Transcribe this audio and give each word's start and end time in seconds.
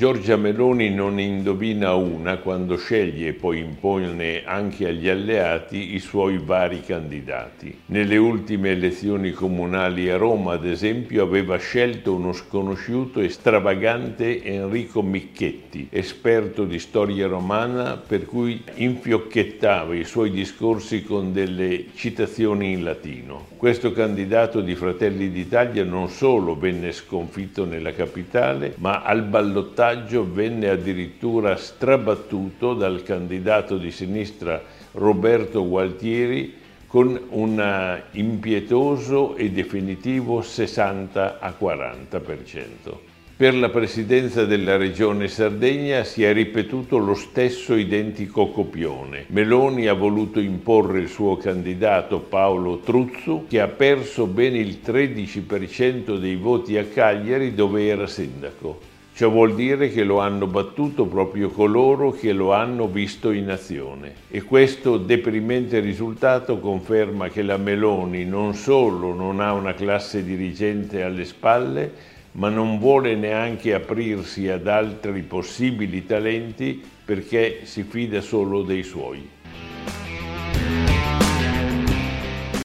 Giorgia 0.00 0.36
Meloni 0.36 0.88
non 0.88 1.20
indovina 1.20 1.92
una 1.92 2.38
quando 2.38 2.78
sceglie 2.78 3.28
e 3.28 3.32
poi 3.34 3.58
impone 3.58 4.44
anche 4.46 4.88
agli 4.88 5.10
alleati 5.10 5.94
i 5.94 5.98
suoi 5.98 6.40
vari 6.42 6.80
candidati. 6.80 7.80
Nelle 7.84 8.16
ultime 8.16 8.70
elezioni 8.70 9.32
comunali 9.32 10.08
a 10.08 10.16
Roma, 10.16 10.54
ad 10.54 10.64
esempio, 10.64 11.22
aveva 11.22 11.58
scelto 11.58 12.14
uno 12.14 12.32
sconosciuto 12.32 13.20
e 13.20 13.28
stravagante 13.28 14.42
Enrico 14.42 15.02
Micchetti, 15.02 15.88
esperto 15.90 16.64
di 16.64 16.78
storia 16.78 17.26
romana, 17.26 17.98
per 17.98 18.24
cui 18.24 18.64
infiocchettava 18.76 19.94
i 19.94 20.04
suoi 20.04 20.30
discorsi 20.30 21.02
con 21.02 21.34
delle 21.34 21.88
citazioni 21.94 22.72
in 22.72 22.84
latino. 22.84 23.48
Questo 23.58 23.92
candidato 23.92 24.62
di 24.62 24.74
Fratelli 24.74 25.30
d'Italia 25.30 25.84
non 25.84 26.08
solo 26.08 26.56
venne 26.56 26.92
sconfitto 26.92 27.66
nella 27.66 27.92
capitale, 27.92 28.72
ma 28.78 29.02
al 29.02 29.24
ballottaggio 29.24 29.88
sondaggio 29.90 30.32
venne 30.32 30.68
addirittura 30.68 31.56
strabattuto 31.56 32.74
dal 32.74 33.02
candidato 33.02 33.76
di 33.76 33.90
sinistra 33.90 34.62
Roberto 34.92 35.66
Gualtieri 35.66 36.54
con 36.86 37.20
un 37.30 38.00
impietoso 38.12 39.34
e 39.34 39.50
definitivo 39.50 40.42
60 40.42 41.40
a 41.40 41.54
40%. 41.60 42.66
Per 43.36 43.54
la 43.56 43.68
presidenza 43.70 44.44
della 44.44 44.76
regione 44.76 45.26
Sardegna 45.26 46.04
si 46.04 46.22
è 46.22 46.32
ripetuto 46.32 46.98
lo 46.98 47.14
stesso 47.14 47.74
identico 47.74 48.50
copione. 48.50 49.24
Meloni 49.28 49.88
ha 49.88 49.94
voluto 49.94 50.38
imporre 50.38 51.00
il 51.00 51.08
suo 51.08 51.36
candidato 51.36 52.20
Paolo 52.20 52.78
Truzzu, 52.78 53.46
che 53.48 53.60
ha 53.60 53.68
perso 53.68 54.26
ben 54.26 54.54
il 54.54 54.78
13% 54.84 56.16
dei 56.16 56.36
voti 56.36 56.76
a 56.76 56.84
Cagliari 56.84 57.54
dove 57.54 57.86
era 57.86 58.06
sindaco. 58.06 58.90
Ciò 59.12 59.28
vuol 59.28 59.54
dire 59.54 59.90
che 59.90 60.02
lo 60.02 60.20
hanno 60.20 60.46
battuto 60.46 61.04
proprio 61.04 61.50
coloro 61.50 62.10
che 62.10 62.32
lo 62.32 62.52
hanno 62.52 62.86
visto 62.86 63.32
in 63.32 63.50
azione. 63.50 64.14
E 64.30 64.42
questo 64.42 64.96
deprimente 64.96 65.80
risultato 65.80 66.58
conferma 66.58 67.28
che 67.28 67.42
la 67.42 67.58
Meloni 67.58 68.24
non 68.24 68.54
solo 68.54 69.12
non 69.12 69.40
ha 69.40 69.52
una 69.52 69.74
classe 69.74 70.24
dirigente 70.24 71.02
alle 71.02 71.26
spalle, 71.26 71.92
ma 72.32 72.48
non 72.48 72.78
vuole 72.78 73.14
neanche 73.14 73.74
aprirsi 73.74 74.48
ad 74.48 74.68
altri 74.68 75.22
possibili 75.22 76.06
talenti 76.06 76.82
perché 77.04 77.60
si 77.64 77.82
fida 77.82 78.20
solo 78.20 78.62
dei 78.62 78.84
suoi. 78.84 79.38